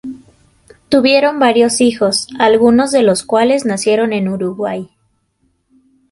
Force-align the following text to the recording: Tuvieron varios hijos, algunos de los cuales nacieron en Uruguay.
Tuvieron 0.89 1.37
varios 1.37 1.79
hijos, 1.79 2.25
algunos 2.39 2.91
de 2.91 3.03
los 3.03 3.21
cuales 3.23 3.65
nacieron 3.65 4.13
en 4.13 4.29
Uruguay. 4.29 4.89